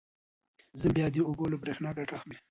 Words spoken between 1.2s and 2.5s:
اوبو له برېښنا ګټه اخلي.